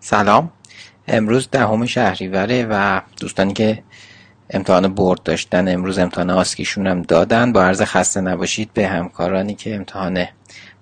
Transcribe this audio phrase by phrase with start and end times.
[0.00, 0.52] سلام.
[1.08, 3.82] امروز دهم شهریوره و دوستانی که
[4.50, 7.52] امتحان برد داشتن امروز امتحان آسکیشون هم دادن.
[7.52, 10.24] با عرض خسته نباشید به همکارانی که امتحان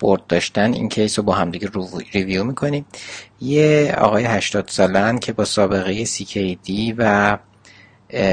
[0.00, 1.70] برد داشتن این کیس رو با همدیگه
[2.12, 2.86] ریویو می‌کنیم.
[3.40, 7.38] یه آقای 80 سالن که با سابقه CKD و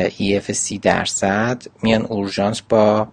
[0.09, 3.07] EFC درصد میان اورژانس با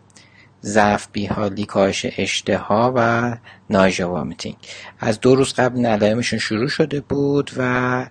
[0.64, 3.36] ضعف بیحالی کاهش اشتها و
[3.70, 4.56] nausea vomiting
[5.00, 8.06] از دو روز قبل علائمشون شروع شده بود و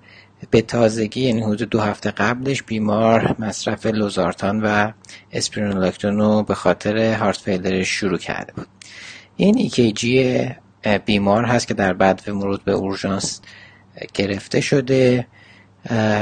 [0.52, 4.92] به تازگی یعنی حدود دو هفته قبلش بیمار مصرف لوزارتان و
[5.32, 8.68] اسپرینولاکتون رو به خاطر heart failure ش شروع کرده بود.
[9.38, 10.50] این ECG
[11.06, 13.42] بیمار هست که در بعد ورود به اورژانس
[14.14, 15.28] گرفته شده.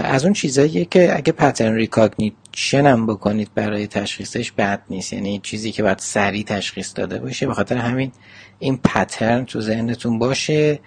[0.03, 2.35] از اون چیزاییه که اگه pattern recognition
[2.73, 5.13] هم بکنید برای تشخیصش بد نیست.
[5.13, 7.47] یعنی چیزی که باید سریع تشخیص داده باشه.
[7.47, 8.11] به خاطر همین
[8.59, 10.79] این pattern تو ذهنتون باشه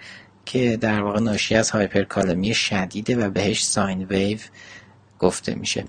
[0.45, 4.37] که در واقع ناشی از hyperkalemی شدیده و بهش sine wave
[5.19, 5.85] گفته میشه.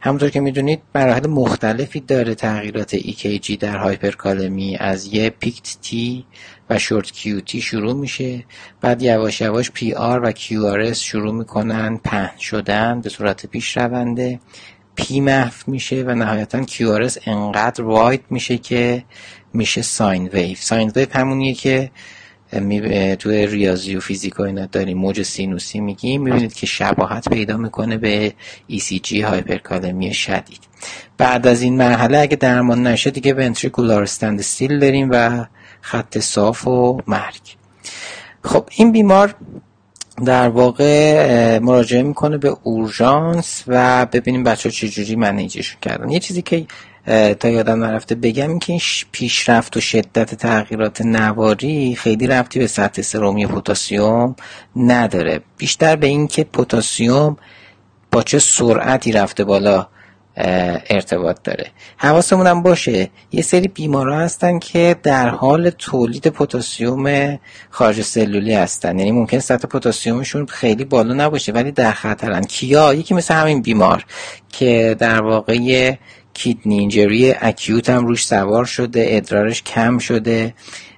[0.00, 4.76] همونطور که می‌دونید مراحل مختلفی داره تغییرات EKG در hyperkalemی.
[4.76, 6.26] از یه peaked T
[6.70, 8.44] و short QT شروع میشه.
[8.80, 11.96] بعد یواش یواش PR و QR شروع می‌کنن.
[11.96, 13.00] پهن شدن.
[13.00, 14.40] به صورت پیش رونده
[14.94, 19.04] P محو میشه و نهایتا R انقدر wide میشه که
[19.54, 21.90] میشه sine wave sine wave همونیه که
[23.18, 26.22] تو ریاضی و فیزیک و اینا موج سینوسی میگیم.
[26.22, 28.34] می‌بینید که شباهت پیدا می‌کنه به
[28.70, 30.60] ECG hyperkalemی شدید.
[31.18, 35.44] بعد از این مرحله اگه درمان نشه دیگه ventricular standstill داریم و
[35.80, 37.56] خط صاف و مرگ.
[38.44, 39.34] خب این بیمار
[40.24, 46.10] در واقع مراجعه می‌کنه به اورژانس و ببینیم بچه ها چجوری manage شون کردن.
[46.10, 46.66] یه چیزی که
[47.34, 48.80] تا یادم نرفته بگم این که این
[49.12, 54.36] پیشرفت و شدت تغییرات نواری خیلی رفتی به سطح سرومی پوتاسیوم
[54.76, 55.40] نداره.
[55.58, 57.36] بیشتر به این که پوتاسیوم
[58.12, 59.86] با چه سرعتی رفته بالا
[60.36, 61.66] ارتباط داره.
[61.96, 67.38] حواسمون هم باشه یه سری بیمارا هستن که در حال تولید پوتاسیوم
[67.70, 68.98] خارج سلولی هستن.
[68.98, 72.42] یعنی ممکن سطح پوتاسیومشون خیلی بالا نباشه ولی در خطرن.
[72.42, 74.04] کیا؟ یکی مثل همین بیمار
[74.52, 75.94] که در واقع
[76.34, 80.54] kidney injury acute هم روش سوار شده ادرارش کم شده.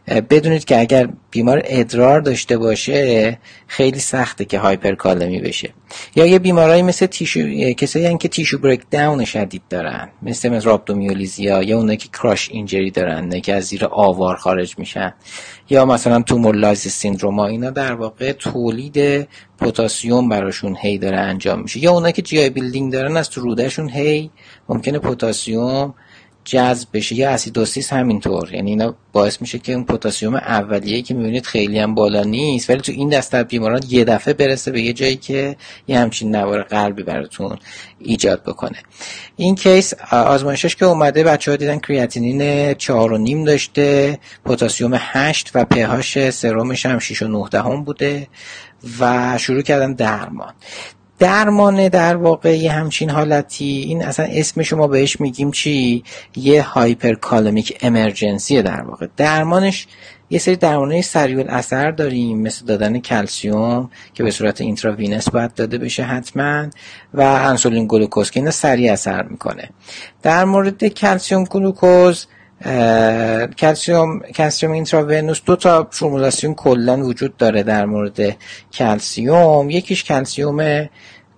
[0.08, 5.70] بدونید که اگر بیمار ادرار داشته باشه خیلی سخته که هایپرکالمی بشه.
[6.16, 11.62] یا یه بیمارایی مثل tissue کسایی که tissue breakdown شدید دارن مثل مثل رابدومیولیز یا
[11.62, 15.14] یا اونایی که crush injury دارن نه که از زیر آوار خارج میشن
[15.70, 19.28] یا مثلا tumor lysis syndrome ا اینا در واقع تولید
[19.58, 21.80] پتاسیم براشون هی داره انجام میشه.
[21.80, 24.30] یا اونایی که GI bleeding دارن از تو رودهشون هی
[24.68, 25.94] ممکنه پتاسیم
[26.44, 27.14] جذب بشه.
[27.14, 28.54] یا acidosis همینطور.
[28.54, 32.80] یعنی اینا باعث میشه که اون پتاسیم اولیه‌ای که می‌بینید خیلی هم بالا نیست ولی
[32.80, 35.56] تو این دسته بیماران یه دفعه برسه به یه جایی که
[35.88, 37.58] یه همچین نوار قلبی براتون
[37.98, 38.78] ایجاد بکنه.
[39.36, 45.50] این case آزمایشش که اومده بچه ها دیدن کریاتینین چهار و نیم داشته پتاسیم 8
[45.54, 48.28] و پهاش سرمش هم 6 و 9 دهم بوده
[49.00, 50.54] و شروع کردن درمان.
[51.18, 53.64] درمان در واقع یه همچین حالتی.
[53.64, 56.04] این اصلا اسم شما بهش میگیم چی؟
[56.36, 59.06] یه hyperkalemic emergency در واقع.
[59.16, 59.86] درمانش
[60.30, 65.78] یه سری درمانهای سریع اثر داریم مثل دادن کلسیوم که به صورت intravenous باید داده
[65.78, 66.66] بشه حتما
[67.14, 69.70] و انسولین گلوکوز که اینا سریع اثر می‌کنه.
[70.22, 72.26] در مورد کلسیوم گلوکوز
[73.58, 78.36] کلسیوم کلسیوم intravenous دو تا فرمولاسیون کلا وجود داره در مورد
[78.72, 79.70] کلسیوم.
[79.70, 80.88] یکیش کلسیوم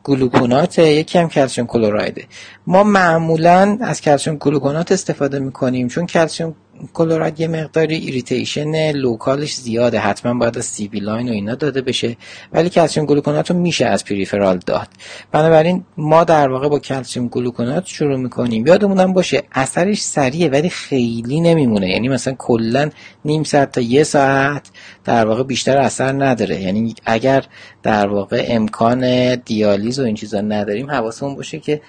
[0.04, 2.24] گلوکونات یکی هم کلسیوم chloride ه
[2.66, 6.54] ما معمولا از کلسیوم گلوکونات استفاده می‌کنیم چون کلسیوم
[6.94, 9.98] chloride یه مقداری irritation local ش زیاده.
[9.98, 12.16] حتما باید از CV line و اینا داده بشه.
[12.52, 14.88] ولی کلسیوم گلوکونات رو میشه از peripheral داد.
[15.32, 18.66] بنابراین ما در واقع با کلسیوم گلوکونات شروع می‌کنیم.
[18.66, 21.88] یادمونم باشه اثرش سریعه ولی خیلی نمیمونه.
[21.88, 22.90] یعنی مثلا کلا
[23.24, 24.68] نیم ساعت تا یه ساعت
[25.04, 26.62] در واقع بیشتر اثر نداره.
[26.62, 27.44] یعنی اگر
[27.82, 31.80] در واقع امکان دیالیز و این چیزا نداریم حواسمون باشه که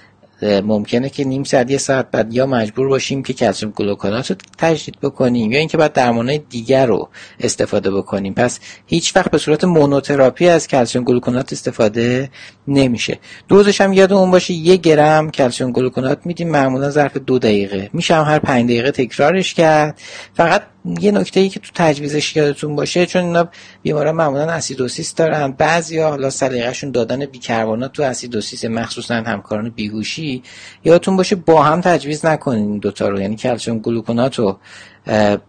[0.42, 5.00] ممکنه که نیم ساعت یه ساعت بعد یا مجبور باشیم که کلسیم گلوکونات رو تجدید
[5.02, 8.34] بکنیم یا اینکه بعد درمانهای دیگر رو استفاده بکنیم.
[8.34, 12.30] پس هیچ وقت به صورت مونوتراپی از کلسیم گلوکونات استفاده
[12.68, 13.20] نمیشه.
[13.48, 17.90] دوزش هم یادمون باشه یه گرم کلسیم گلوکونات میدیم معمولا ظرف دو دقیقه.
[17.94, 20.02] میشه هم هر پنج دقیقه تکرارش کرد.
[20.34, 20.64] فقط
[21.00, 23.50] یه نکته ای که تو تجویزش یادتون باشه چون اینا
[23.84, 25.52] بیمارا معمولا acidosis دارن.
[25.52, 30.44] بعضیا حالا سلیقه‌شون دادن بیکربنات تو acidosis مخصوصا همکاران بیهوشی.
[30.84, 34.40] یادتون باشه با هم تجویز نکنین دوتا رو یعنی کلسیم گلوکونات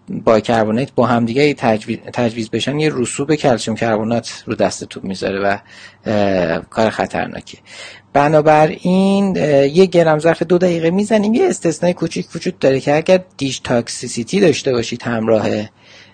[0.09, 1.55] با بیکربنات با همدیگه
[2.13, 5.59] تجویز بشن یه رسوب کلسیم کربونات رو دستتون می‌ذاره و
[6.71, 7.59] کار خطرناکه
[8.13, 13.59] بنابراین یه گرم ظرف دو دقیقه می‌زنیم یه استثنای کوچیک وجود داره که اگر dig
[13.59, 15.49] toxicity داشته باشید همراه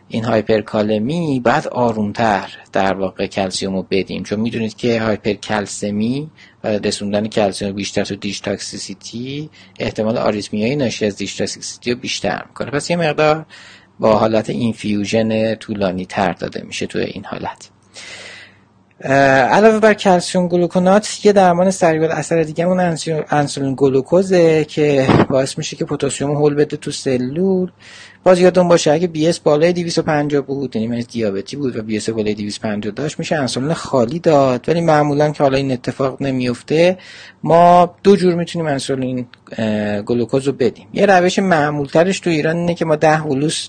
[0.09, 4.23] این هایپرکالمی بعد آرومتر در واقع کلسیوم رو بدیم.
[4.23, 6.31] چون می‌دونید که هایپرکلسمی
[6.65, 12.45] و رسوندن کلسیوم بیشتر تو dig toxicity احتمال آریتمیایی ناشی از dig toxicity رو بیشتر
[12.49, 12.71] می‌کنه.
[12.71, 13.47] پس یه مقدار
[13.99, 17.71] با حالت infusion طولانی تر داده میشه تو این حالت.
[19.05, 22.81] علاوه بر کلسیوم گلوکونات یه درمان سریع اثر دیگه اون
[23.31, 27.71] انسولین گلوکوزه که باعث میشه که پتاسیم هول بده تو سلول.
[28.25, 32.35] باز یادتون باشه اگه BS بالای 250 بود یعنی مریض دیابتی بود و BS بالای
[32.35, 34.69] 250 داشت میشه انسولین خالی داد.
[34.69, 36.99] ولی معمولا که حالا این اتفاق نمیفته
[37.43, 39.27] ما دو جور می‌تونیم انسولین
[40.07, 40.87] گلوکوز رو بدیم.
[40.93, 43.69] یه روش معمولترش تو ایران اینه که ما 10 bolus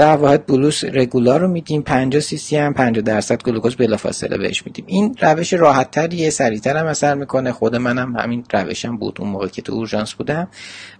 [0.00, 1.82] در واحد bolus regular رو میدیم.
[1.82, 4.84] 50 سی سی هم 50 درصد گلوکوز بلافاصله بهش میدیم.
[4.88, 7.52] این روش راحت تریه سریعتر هم اثر می‌کنه.
[7.52, 10.48] خود منم هم همین روشم بود اون موقع که تو اورژانس بودم.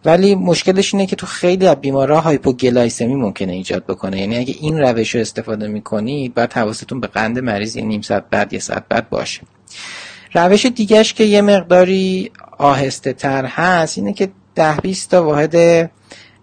[0.05, 4.21] ولی مشکلش اینه که تو خیلی از بیمارا هایپوگلایسمی ممکنه ایجاد بکنه.
[4.21, 8.25] یعنی اگه این روش رو استفاده می‌کنید بعد حواستون به قند مریض یه نیم ساعت
[8.31, 9.41] بعد یه ساعت بعد باشه.
[10.35, 15.57] روش دیگهش که یه مقداری آهسته تر هست اینه که ده 20 تا واحد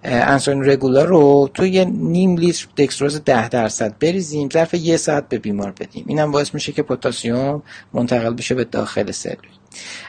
[0.10, 5.72] انسولین رگولار رو توی نیم لیتر دکستروز ده درصد بریزیم ظرف یه ساعت به بیمار
[5.72, 6.06] بدیم.
[6.08, 7.64] اینم باعث میشه که پتاسیم
[7.94, 9.38] منتقل بشه به داخل سلول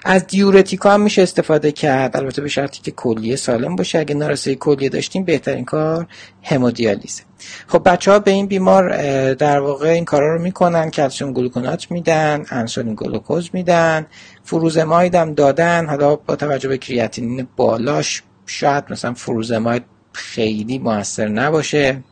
[0.05, 2.17] از دیورتیکا هم میشه استفاده کرد.
[2.17, 3.99] البته به شرطی که کلیه سالم باشه.
[3.99, 6.06] اگه نارسایی کلیه داشتیم بهترین کار
[6.43, 7.23] همودیالیزه.
[7.67, 8.94] خب بچه ها به این بیمار
[9.35, 10.91] در واقع این کارا رو می‌کنن.
[10.91, 14.06] کلسیوم گلوکونات میدن انسولین گلوکوز میدن
[14.44, 15.87] فروزماید هم دادن.
[15.87, 22.03] حالا با توجه به کریاتینین بالاش شاید مثلا فروزماید خیلی موثر نباشه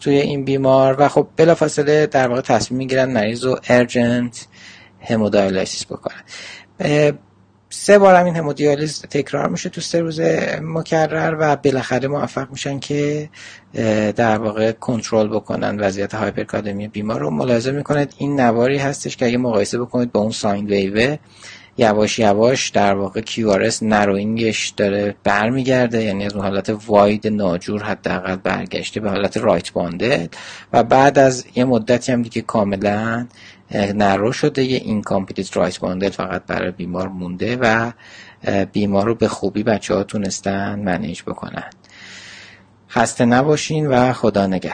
[0.00, 4.46] توی این بیمار و خب بلافاصله در واقع تصمیم می‌گیرن مریض رو ارجنت
[5.00, 6.22] همودایالیسیس بکنن.
[7.70, 10.20] سه بار هم این همودیالیز تکرار میشه تو سه روز
[10.62, 13.30] مکرر و بالاخره موفق میشن که
[14.16, 17.30] در واقع کنترل بکنن وضعیت هایپرکالمی بیمار رو.
[17.30, 21.16] ملاحظه می‌کنید این نواری هستش که اگه مقایسه بکنید با اون ساین ویوه
[21.78, 28.36] یواش یواش در واقع QRS نروینگش داره برمیگرده یعنی از اون حالت واید ناجور حداقل
[28.36, 30.28] برگشته به حالت رایت بانده
[30.72, 33.26] و بعد از یه مدتی هم دیگه کاملا
[33.74, 37.92] narrow شده یه incomplete right bundle فقط برای بیمار مونده و
[38.72, 41.70] بیمار رو به خوبی بچه ها تونستن manage بکنن.
[42.90, 44.72] خسته نباشین و خدا نگه